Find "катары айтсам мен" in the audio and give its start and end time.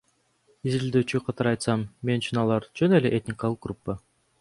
1.27-2.25